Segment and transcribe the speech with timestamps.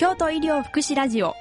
[0.00, 1.34] 京都医療福祉ラジオ。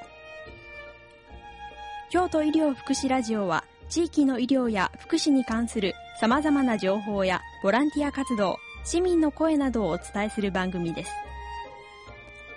[2.10, 11.12] 京都医療福祉ラジオは地域の医療や福祉に関する様々な情報やボランティア活動市民の声などをお伝えする番組です。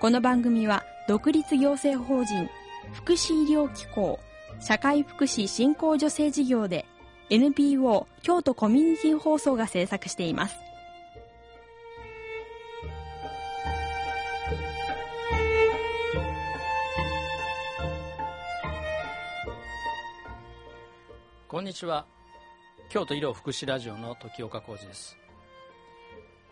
[0.00, 2.50] この番組は独立行政法人
[2.94, 4.18] 福祉医療機構
[4.58, 6.84] 社会福祉振興助成事業で
[7.30, 10.57] NPO 京都コミュニティ放送が制作しています。
[21.52, 22.06] こんにちは。
[22.88, 25.18] 京都医療福祉ラジオの時岡浩二です、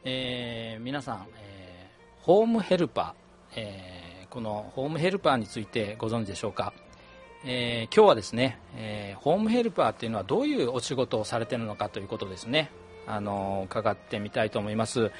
[0.04, 6.74] えー、皆さん、えー、ホームヘルパー、えー、このホームヘルパーについてご存知でしょうか、
[7.46, 12.70] え、今日はですね、え、ホームヘルパーっていうのはどういうお仕事をされているのかということですね。
[13.06, 15.04] あの伺ってみたいと思います。
[15.04, 15.12] 今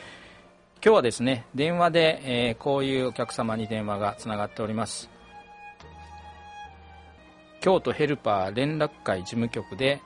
[0.83, 5.09] 日はですね電話で、え、こういうお客様に電話がつながっております。
[7.61, 10.01] 京都ヘルパー連絡会事務局で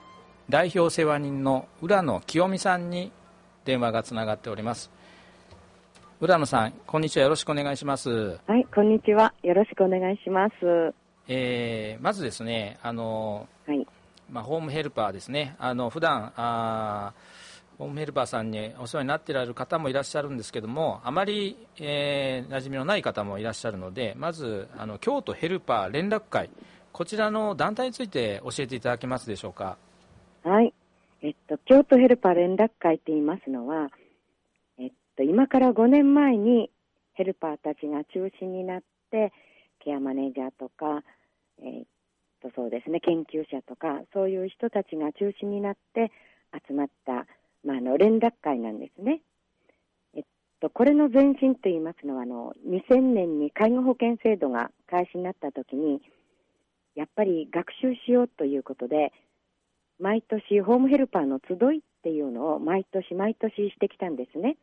[0.49, 3.13] 代表世話人の浦野清美さんに
[3.63, 4.91] 電話がつながっております。
[6.19, 7.23] 浦野さんこんにちは。
[7.23, 8.37] よろしくお願いします。
[8.45, 9.33] はいこんにちは。
[9.41, 10.93] よろしくお願いします。
[11.29, 13.87] えー、まずですねあの、はい。
[14.29, 15.55] まあ、ホームヘルパーですね。
[15.57, 17.13] あの普段あ
[17.77, 26.49] ホームヘルパーさんにお世話になっていられる方もいらっしゃるんですけどもあまり、えー、馴染みのない方もいらっしゃるのでまずあの京都ヘルパー連絡会
[26.95, 29.77] こちらの団体について教えていただけますでしょうか？
[30.43, 30.73] はい。
[31.21, 33.89] えっと、京都ヘルパー連絡会と言いますのは、
[34.79, 36.71] えっと、今から5年前に
[37.11, 39.33] ヘルパーたちが中心になって、
[39.83, 41.03] ケアマネージャーとか、
[41.61, 41.83] えっ
[42.41, 46.13] と、そうですね、研究者とか、そういう人たちが中心になって
[46.65, 47.25] 集まった、
[47.65, 49.19] まあ、あの、連絡会なんですね。
[50.15, 50.23] えっ
[50.61, 56.01] と、これの前身と言いますのは、あの、2000年に介護保険制度が開始になった時に、
[56.95, 59.11] やっぱり学習しようということで、
[59.99, 64.57] 毎年ホームヘルパーの集いっていうのを毎年毎年してきたんですね。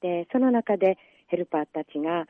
[0.00, 0.98] で、その中で
[1.28, 2.26] ヘルパーたちが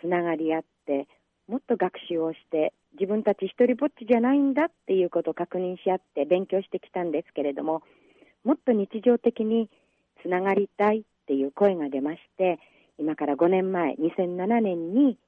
[0.00, 1.06] つながり合って、
[1.48, 7.82] もっと学習をして、自分たち一人ぼっちじゃないんだっていうことを確認し合って勉強してきたんですけれども、
[8.44, 9.68] もっと日常的に
[10.22, 12.58] つながりたいっていう声が出まして、
[12.98, 15.18] 今から5年前、2007年に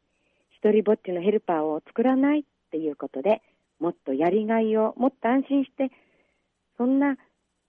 [0.51, 3.43] 一人ぼっちのヘルパーを作らないっていうことで、
[3.79, 5.91] もっとやりがいを、もっと安心して、
[6.77, 7.17] そんな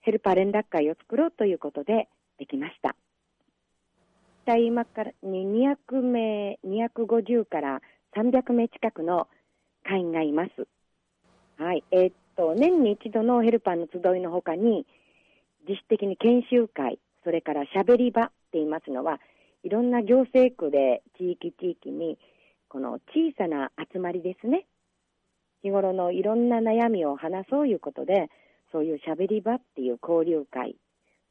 [0.00, 2.08] ヘルパー連絡会を作ろうということで
[2.38, 2.96] できました。
[4.56, 7.82] 今から200名、250から
[8.16, 9.28] 300名近くの
[9.84, 10.66] 会員がいます。
[11.62, 11.84] はい。
[11.90, 14.86] えー、っと、年に一度のヘルパーの集いのほかに、
[15.68, 19.20] 自主的に研修会、それからしゃべり場って言いますのは、
[19.64, 22.18] いろんな行政区で地域地域に、
[22.68, 24.66] この小さな集まりですね。
[25.62, 28.30] 日頃のいろんな悩みを話そういうことで、
[28.72, 30.76] そういうしゃべり場っていう交流会、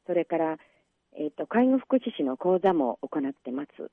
[0.06, 0.56] それから、
[1.16, 3.90] えっ、ー、と、介護福祉士の講座も行ってます。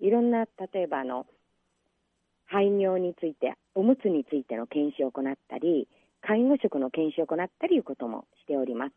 [0.00, 1.26] いろんな、例えばあの、
[2.46, 5.88] 排尿について、おむつについての研修を行ったり、
[6.20, 8.92] 介護職の研修を行ったりいうこともしております。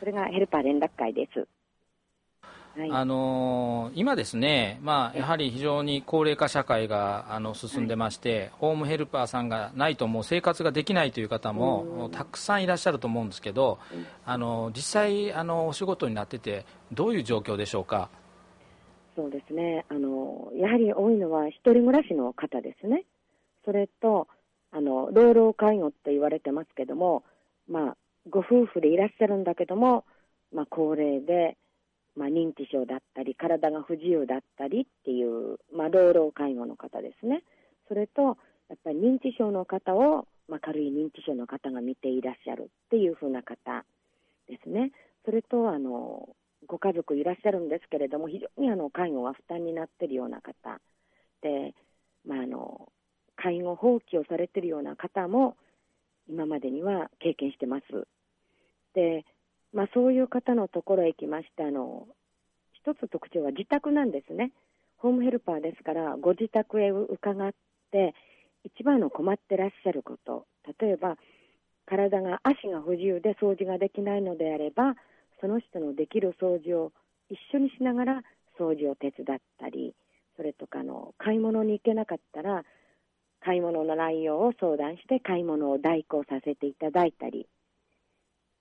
[0.00, 1.46] それがヘルパー連絡会です。
[2.76, 13.80] はい、あのー、今ですね、まあ、やはり非常に高齢化社会があの進んでまして、はい、ホームヘルパーさんがないともう生活ができないという方もたくさんいらっしゃると思うんですけど、
[14.24, 18.10] あの実際あのお仕事になっててどういう状況でしょうか？
[19.16, 19.84] そうですね。
[19.88, 23.04] あのやはり多いのは一人暮らしの方ですね。
[23.64, 24.28] それと
[24.70, 27.24] あの老老介護って言われてますけども、
[27.68, 27.96] まあ
[28.30, 30.04] ご夫婦でいらっしゃるんだけども、
[30.54, 31.56] まあ高齢で。
[32.18, 37.44] まあ、認知症だったり、体が不自由だったりっていう、まあ、老老介護の方ですね。
[37.86, 38.36] それと、
[38.68, 43.84] やっぱり認知症の方を、まあ、軽い認知症の方が見ていらっしゃるっていうふうな方
[44.48, 44.90] ですね。
[45.24, 46.28] それと、あの、
[46.66, 50.80] ご家族いらっしゃるんですけれども、非常にあの介護が負担になっているような方
[51.40, 51.74] で、
[52.26, 52.88] まあ、あの
[53.36, 55.56] 介護放棄をされているような方も
[56.28, 58.06] 今までには経験してます。
[58.94, 59.24] で、
[59.72, 62.06] まあ、そういう方のところへ行きましてあの
[62.82, 64.52] 一つ特徴は自宅なんですね。
[64.96, 67.52] ホームヘルパーですからご自宅へ伺っ
[67.90, 68.14] て
[68.64, 70.46] 一番の困ってらっしゃること。
[70.80, 71.16] 例えば
[71.86, 74.94] 体が足が不自由で掃除ができないのであれば
[75.40, 76.92] その人のできる掃除を
[77.30, 78.22] 一緒にしながら
[78.58, 79.94] 掃除を手伝ったり
[80.36, 82.64] それとかの買い物に行けなかったら
[83.40, 87.48] 買い物の内容を相談して買い物を代行させていただいたり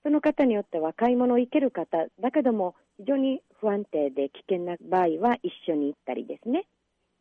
[0.08, 6.66] その方によっては買い物を行ける方、だけども非常に不安定で危険な場合は一緒に行ったりですね。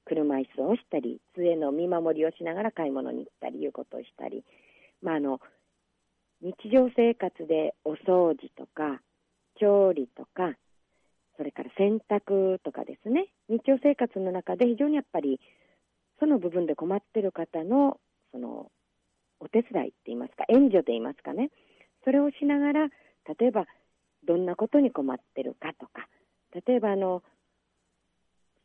[0.04, 4.44] 車椅子をしたり、杖の見守りをしながら買い物に行ったりいうことをしたり、
[5.02, 5.40] まあ、あの
[6.40, 9.00] 日常生活でお掃除とか、
[9.58, 10.54] 調理とか、
[11.36, 15.40] それから洗濯とかですね、日常生活の中で非常にやっぱり、
[16.20, 17.98] その部分で困っている方の、
[18.30, 18.70] その、
[19.40, 21.50] お手伝いって言いますか、援助と言いますかね、
[22.06, 22.88] それをしながら、
[23.40, 23.66] 例えば、
[24.24, 26.06] どんなことに困ってるかとか、
[26.66, 27.20] 例えば、あの、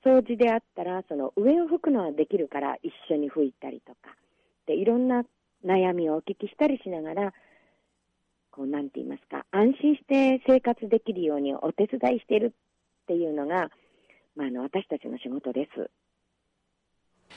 [0.05, 4.15] 掃除であったら、その上を拭くのはできるから一緒に拭いたりとか、
[4.67, 5.23] で、いろんな
[5.65, 7.33] 悩みをお聞きしたりしながら、
[8.51, 13.71] こう、なんて言いますか、安心して生活できるようにお手伝いしているっていうのが、
[14.35, 15.89] まあ、あの、私たちの仕事です。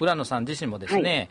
[0.01, 1.29] 浦野さん自身もですね、はい、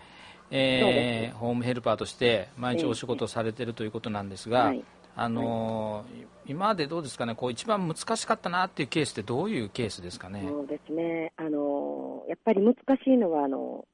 [0.55, 4.83] えー、ホームヘルパーとして毎日お仕事されているということなんですが、はい、
[5.15, 10.45] あのーはい、今までどうですかね、こう一番難しかったなっていうケースってどういうケースですかね？
[10.47, 13.85] そうですね、あのー、やっぱり難しいのはあの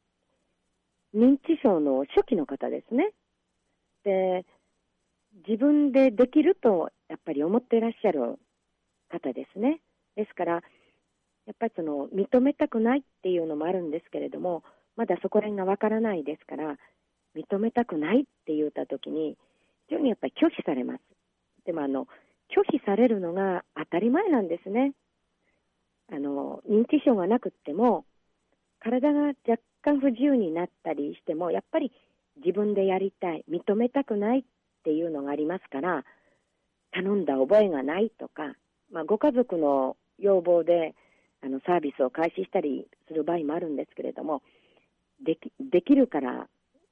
[1.15, 3.11] 認知症の初期の方ですね。
[4.03, 4.45] で、
[5.47, 8.37] 自分でできるとやっぱり思っていらっしゃる
[9.09, 9.79] 方ですね。
[10.15, 10.59] ですから、や
[11.53, 14.63] っぱりその認めたくないっていうのもあるんですけれども、
[14.99, 16.75] まだそこら辺がわからないですから、
[17.33, 19.37] 認めたくないって言ったときに、
[19.87, 20.99] 非常にやっぱり拒否されます。
[21.65, 22.05] でもあの、
[22.49, 24.91] 拒否されるのが当たり前なんですね。
[26.11, 28.03] あの、認知症がなくっても、
[28.81, 31.93] 体が若干不自由になったりしても、やっぱり
[32.43, 34.43] 自分でやりたい、認めたくないっ
[34.83, 36.03] ていうのがありますから、
[36.91, 38.53] 頼んだ覚えがないとか、
[38.91, 40.93] まあ、ご家族の要望で
[41.41, 44.41] あのサービスを開始したりする場合もあるんですけれども、
[45.23, 46.47] できできるから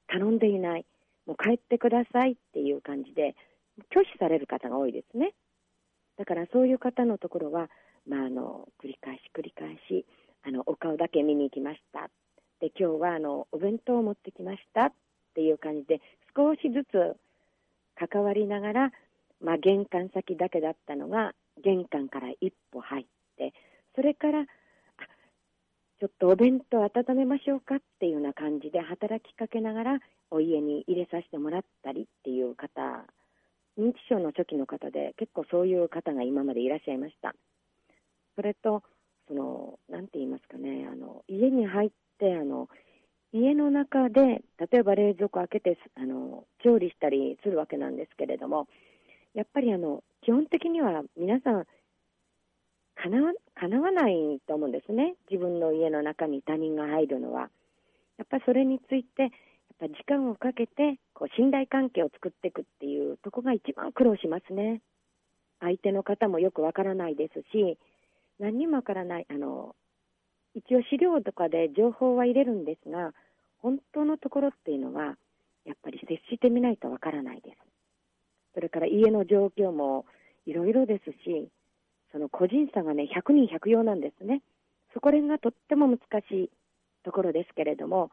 [0.08, 0.86] 頼んでいない、
[1.26, 3.36] もう帰ってくださいっていう感じで、
[3.94, 5.34] 拒否される方が多いですね。
[6.18, 7.70] だからそういう方のところは、
[8.08, 10.06] まあ、あの繰り返し繰り返し
[10.48, 12.10] あの、お顔だけ見に行きました。
[12.62, 14.94] で、今日はあのお弁当を持ってきましたっ
[15.36, 16.02] ていう感じで、
[16.36, 17.18] 少しずつ
[17.96, 18.92] 関わりながら、
[19.42, 21.34] まあ、玄関先だけだったのが、
[21.64, 23.06] 玄関から一歩入っ
[23.38, 23.54] て、
[23.96, 24.46] それから、
[26.00, 30.00] ちょっとお弁当温めましょうかっていうような感じで働きかけながら
[30.30, 33.06] お家に入れさせてもらったりっていう方、
[33.80, 37.34] 認知症の初期の方で結構そういう方が今までいらっしゃいました。
[38.36, 38.84] それと、
[39.28, 41.90] その、なんて言いますかね、あの、家に入っ
[42.20, 42.70] て、あの、
[43.34, 48.68] 家の中で、例えば冷蔵庫開けて、あの、調理したりするわけなんですけれども、
[49.34, 51.66] やっぱりあの、基本的には皆さん、
[52.98, 55.16] かなわないと思うんですね。
[55.30, 57.50] 自分の家の中に他人が入るのは。
[58.18, 59.32] やっぱそれについて、やっ
[59.80, 64.82] ぱ時間をかけて、こう、信頼関係を作っていくっていうとこが一番苦労しますね。
[65.60, 67.78] 相手の方もよくわからないですし、
[68.40, 69.76] 何にもわからない、あの、
[70.56, 73.14] 一応資料とかで情報は入れるんですが、
[73.60, 75.18] 本当のところっていうのは、
[75.66, 77.58] やっぱり接してみないとわからないです。
[78.56, 80.06] それから家の状況も
[80.46, 81.50] いろいろですし、
[82.12, 84.42] その個人差がね、100人100用なんですね。
[84.94, 86.00] そこら辺がとっても難
[86.30, 86.50] しい
[87.04, 88.12] ところですけれども、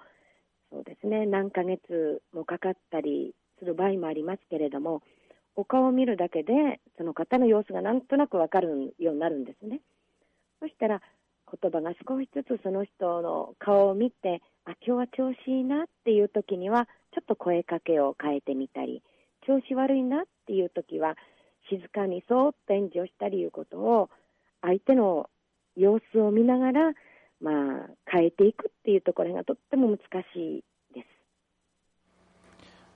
[0.70, 5.02] そうですね、何ヶ月もかかったりする場合もありますけれども、
[5.56, 9.80] お顔を見るだけで、その方の様子がなんとなくわかるようになるんですね。
[10.60, 11.00] そしたら、
[11.60, 19.02] 言葉が少しずつその人の顔を見て、あ、今日は調子いいなっていう時には、ちょっと声かけを変えてみたり、
[19.46, 21.16] 調子悪いなっていう時は、
[21.68, 24.10] 静かにそーっと演じをしたりいうことを、
[24.60, 25.28] 相手の
[25.76, 26.92] 様子を見ながら、
[27.40, 29.98] まあ、変えていくっていうところがとっても難
[30.32, 30.64] しい。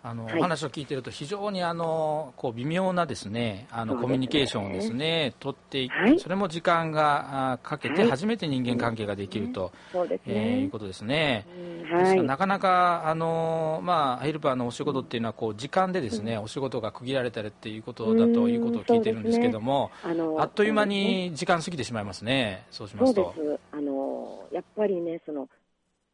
[0.08, 11.46] あの、はい、お話を聞いていると非常にあのこう微妙なですねあの、ね、コミュニケーションをですね取っていく、はい、それも時間がかけて初めて人間関係ができると、はいえー、いうことですね。
[11.88, 22.64] ですなかなかあのまあヘルパーのお仕事っていうのはこう時間でですね、うん、お仕事が区切られたりっていうことだということを聞いてるんですけども、ね、あっという間に時間過ぎてしまいますね。
[22.70, 23.34] そうしますと。
[23.72, 25.48] あのやっぱりねその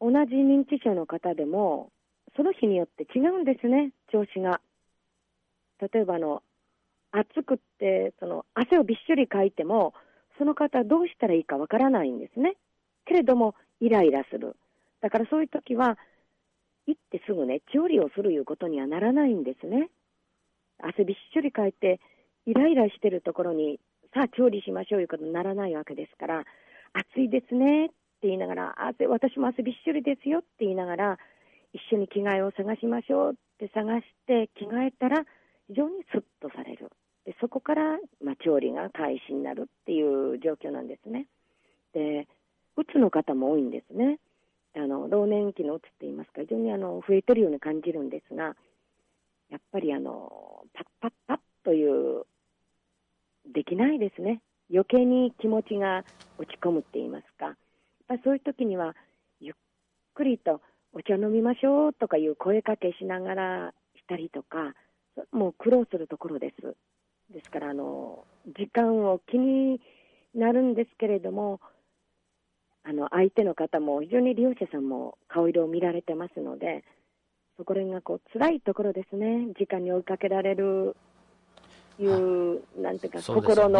[0.01, 1.89] 同じ認知症の方でも
[2.35, 4.61] その日によって違うんですね、調子が。
[5.79, 6.43] 例えばあの、
[7.11, 9.93] 暑くって、その汗をびっしょりかいても、
[10.37, 12.55] その方どうしたらいいかわからないんですね。
[13.05, 14.55] けれども、イライラする。
[15.01, 15.97] だからそういう時は、
[16.87, 19.89] 行ってすぐね、調理をするいうことにはならないんですね。
[20.79, 21.99] 汗びっしょりかいて、
[22.45, 23.79] イライラしてるところに、
[24.13, 26.43] さあ調理しましょういうことにならないわけですから、
[26.93, 31.19] 暑いですねって言いながら、汗、私も汗びっしょりですよって言いながら、
[31.75, 35.25] 一緒に着替えを探しましょうって探して着替えたら
[35.67, 36.89] 非常にスッとされる。
[37.25, 41.27] でそこから、まあ、調理が開始になるっていう状況なんですね。
[41.93, 42.27] で
[42.77, 44.19] うつの方も多いんですね。
[44.77, 48.55] あの老年期のうつっていいますか、非常にあの増えてるように感じるんですが、
[49.49, 52.25] やっぱりあのパッパッパッという、
[53.53, 56.03] できないですね、余計に気持ちが
[56.37, 57.55] 落ち込むって言いますか、やっ
[58.07, 58.95] ぱそういう時には、
[59.39, 59.53] ゆっ
[60.13, 60.61] くりと
[60.97, 64.73] お茶飲みましょうとかいう声かけしながらしたりとか、
[65.31, 66.75] もう苦労するところです。
[67.33, 68.23] ですからあの、
[68.57, 69.81] 時間を気に
[70.33, 71.59] なるんですけれども、
[72.85, 76.85] あの相手の方も非常に利用者さんも顔色を見られてますので、
[77.57, 80.95] そこら辺がこう辛いところですね、時間に追いかけられる
[81.99, 83.79] いう、なんていうか、そうですよ心の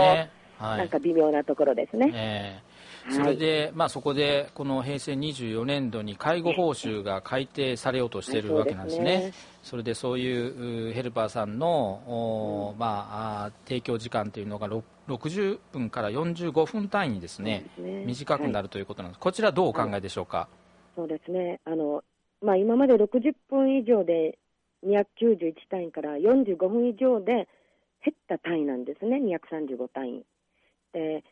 [0.61, 2.11] ねはないんか微妙なところですね。
[2.13, 2.61] え
[3.07, 3.09] え。
[3.09, 3.15] はい。
[3.15, 9.13] それで、まあ、そこでこの平成24年度に介護報酬が改定されようとしているわけなんですね。
[9.15, 9.33] はい
[9.65, 11.67] それでそういううヘルパーさんの、
[12.05, 17.65] おまあ、提供時間というのがろ60分から45分単位にですね。
[17.79, 18.05] ね。
[18.05, 20.47] 短くなるということなんです、こちらどうお考えでしょうか、
[20.95, 21.59] そうですね。
[21.65, 22.03] あの、
[22.43, 24.37] まあ、今まで60分以上で
[24.85, 27.47] 291単位から45分以上で
[28.05, 30.25] 減った単位なんですね、235単位。
[30.95, 31.23] で、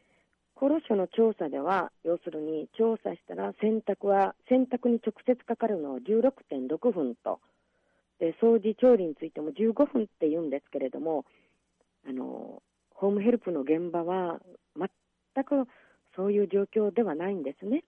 [0.55, 7.39] 厚労省の調査では、要するに調査したら選択は、選択に直接かかるのは16.6分と、
[8.19, 11.25] で、掃除調理についても15分って言うんですけれども、
[12.05, 14.39] あの、ホームヘルプの現場は
[14.75, 15.67] 全く
[16.15, 17.83] そういう状況ではないんですね。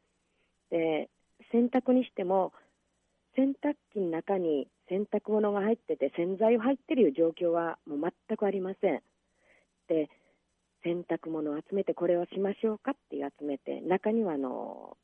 [0.72, 1.10] で、
[1.52, 2.54] 洗濯にしても
[3.36, 9.02] 洗濯機の中に洗濯物が入ってて洗剤が入ってるいう状況はもう全くありません
[9.88, 10.10] で
[10.86, 14.96] 洗濯物を集めてこれをしましょうかっていう集めて中にはあの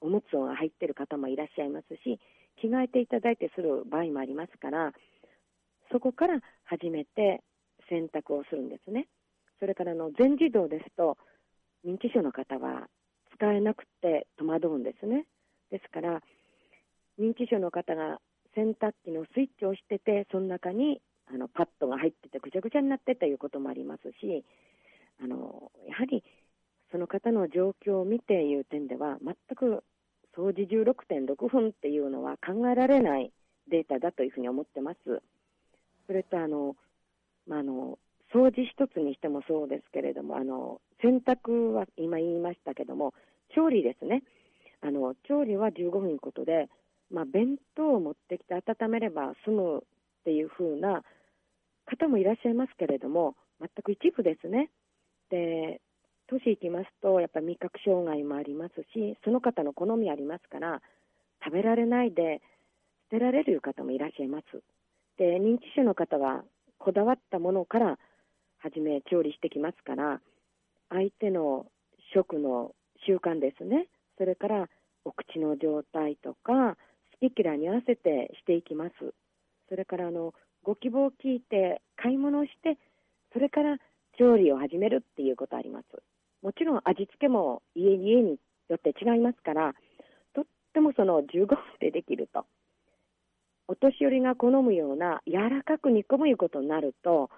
[0.00, 2.18] おむつが入ってる方もいらっしゃいますし
[2.60, 4.92] 着替えていただいてする場合もありますから
[5.92, 7.42] そこから始めて
[7.88, 9.06] 洗濯をするんですね
[9.60, 11.18] それからの全自動ですと
[11.84, 12.88] 認知症の方は
[13.34, 15.26] 使えなくて戸惑うんですね。
[15.70, 16.22] ですから、
[17.18, 18.20] 認知症の方が
[18.54, 21.00] 洗濯機のスイッチを押してて、その中に
[21.32, 24.44] あのパッドが入っててぐちゃぐちゃになってということもありますし、
[25.22, 26.24] あのやはり
[26.92, 29.82] その方の状況を見ていう点では、全く
[30.36, 33.32] 掃除16.6分っていうのは考えられない
[33.70, 35.22] データだというふうに思ってます。
[36.06, 36.76] それとあの、
[37.46, 37.98] まあ、の
[38.32, 43.14] 掃除一つにしてもそうですけれども、あの洗濯は今言いましたけども、
[43.54, 44.22] 調理ですね、
[44.82, 46.68] あの調理は15分ことで、
[47.10, 49.80] まあ、弁当を持ってきて温めれば済むっ
[50.24, 51.02] ていう風な
[51.86, 54.70] 方もいらっしゃいますけれども、全く一部ですね。
[55.32, 55.80] で
[56.28, 60.82] 都市行きますと、やっぱり味覚障害もありますし、その方の好みありますから、
[61.42, 62.42] 食べられないで
[63.10, 64.44] 捨てられる方もいらっしゃいます。
[65.16, 66.44] で認知症の方は
[66.78, 67.98] こだわったものから
[68.58, 70.20] 初め調理してきますから、
[70.90, 71.66] 相手の
[72.14, 72.74] 食の
[73.06, 74.68] 習慣ですね、それから
[75.04, 76.76] お口の状態とか、
[77.20, 78.92] 好き嫌いに合わせてしていきます。
[79.68, 82.78] それからあのご希望を聞いて買い物をして、
[83.32, 83.78] それから
[84.18, 85.86] 調理を始めるっていうことあります。
[86.42, 88.38] もちろん味付けも家に家に
[88.68, 89.74] よって違いますから、
[90.34, 92.46] とってもその15分でできると。
[93.68, 97.30] お年寄りが好むような柔らかく煮込むいうことになると、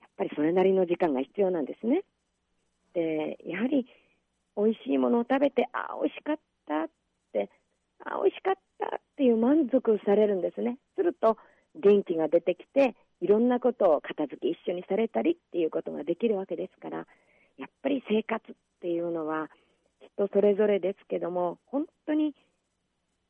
[0.00, 2.02] やっぱりそれなりの時間が必要なんですね。
[2.94, 3.86] で、やはり
[4.56, 6.88] 美味しいものを食べて、あ、美味しかったっ
[7.32, 7.50] て、
[8.04, 10.78] あ、美味しかったっていう満足されるんですね。
[10.96, 11.36] すると
[11.76, 17.06] 元気が出てきて、いろんなことを片付け一緒にされたりっていうことができるわけですから、
[17.56, 19.48] やっぱり生活っていうのは
[20.16, 22.34] 人それぞれですけども、本当に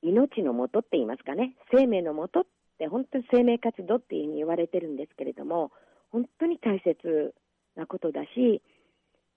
[0.02, 2.44] 命のもとって言いますかね、生命のもとっ
[2.78, 5.70] て本当に生命活動っていうふうに言われてるんですけれども、
[6.10, 7.34] 本当に大切
[7.76, 8.62] なことだし、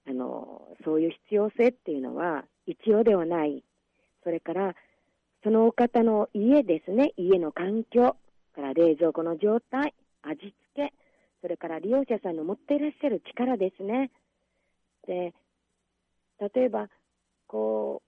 [0.08, 3.62] あのそういう必要性っていうのは一様ではない、
[4.24, 4.74] それから
[5.44, 8.16] そのお方の家ですね、家の環境、
[8.56, 9.94] から冷蔵庫の状態、
[10.26, 10.94] 味付け、
[11.42, 14.12] それから利用者さんの持っていらっしゃる力ですね。
[15.08, 15.34] で、
[16.40, 16.90] 例えば、
[17.48, 18.02] こ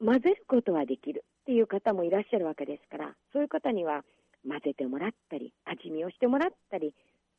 [0.00, 4.04] う、混ぜることはできるっていう方もいらっしゃるわけですから、そういう方には
[4.46, 6.94] 混ぜてもらったり、味見をしてもらったり、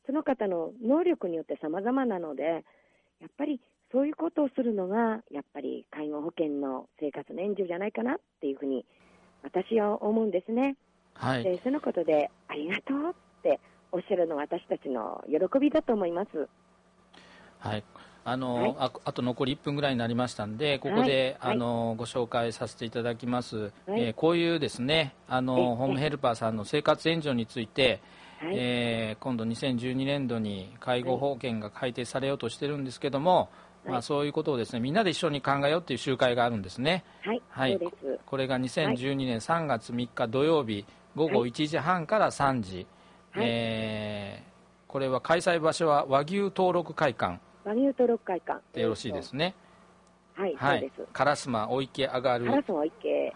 [0.06, 2.63] その方の能力によって様々なので、
[3.20, 3.62] やっぱり
[3.92, 8.86] そういうことをするのが、やっぱり介護保険の生活の援助じゃないかなっていうふうに、
[9.44, 10.77] 私は思うんですね。
[11.15, 13.60] はい、でそのことで、ありがとうって
[13.93, 16.50] おっしゃるのは私たちの喜びだと思います。
[17.59, 17.83] はい。
[18.25, 18.75] あの、はい。
[18.79, 21.53] ああと残り1分ぐらいになりましたんで、ここで、はい。
[21.53, 23.71] あのご紹介させていただきます、はい。
[23.88, 28.01] えーこういうですねあえのホームヘルパーさんの生活援助について、
[28.39, 33.50] はい、えー今度2012年度に介護保険が改定されようとしてるんですけども、
[33.85, 37.03] まあ、そういうことをですねみんなで一緒に考えようっていう集会があるんですね。
[37.21, 37.79] はい、はい。
[38.25, 40.83] これが2012年3月3日土曜日
[41.15, 42.88] 午後1時半から3時、
[43.33, 43.45] はい。
[43.47, 44.53] えー
[44.87, 47.39] これは開催場所は和牛登録会館。
[47.65, 48.61] 和牛登録会館。
[48.73, 49.55] でよろしいですね。
[50.35, 50.79] はい、はい。
[50.81, 51.13] そうです。。
[51.13, 52.45] 烏丸お池上がる。
[52.45, 53.33] カラスの池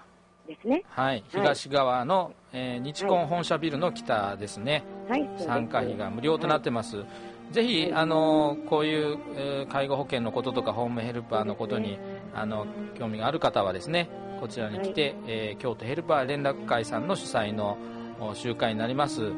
[0.47, 0.83] ですね。
[0.89, 7.03] はい、東側の、えー日コン本社ビルの北ですね、はい、参加費が無料となってます、
[7.51, 11.99] ぜひ、あのこういう、えー介護保険のこととかホームヘルパーのことに、
[12.33, 12.65] あの
[12.97, 17.77] 興味がある方はですねこちらに来て、えー京都ヘルパー連絡会さんの主催の
[18.19, 19.33] お集会になります、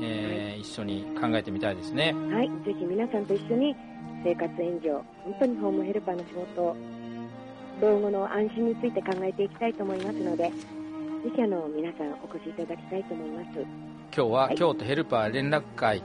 [0.00, 2.14] えー一緒に考えてみたいですね。
[2.30, 3.74] はい、ぜひ皆さんと一緒に
[4.22, 4.90] 生活援助、
[5.24, 6.76] 本当にホームヘルパーの仕事、
[7.80, 10.52] 老後の安心について考えていきたいと思いますので、ぜ
[11.34, 13.58] ひあの皆さんお越しいただきたいと思います。
[13.58, 13.66] 今
[14.12, 16.02] 日ははい京都ヘルパー連絡会、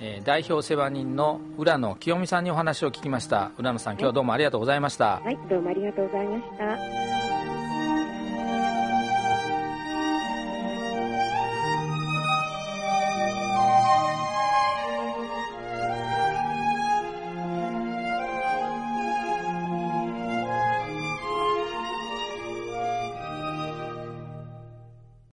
[0.00, 7.23] えー代表世話人の浦野清美さんにお話を聞きました浦野さん今日はどうもありがとうございました、はい、どうもありがとうございました。